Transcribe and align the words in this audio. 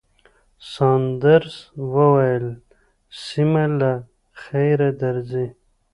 ساندرز 0.71 1.55
وویل، 1.93 2.47
سېمه، 3.23 3.65
له 3.79 3.91
خیره 4.41 4.89
درځئ. 5.01 5.47